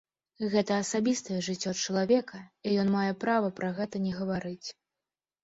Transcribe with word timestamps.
Гэта 0.53 0.77
асабістае 0.83 1.37
жыццё 1.47 1.73
чалавека, 1.83 2.41
і 2.67 2.73
ён 2.85 2.91
мае 2.97 3.13
права 3.27 3.53
пра 3.61 3.69
гэта 3.83 4.03
не 4.09 4.17
гаварыць. 4.19 4.67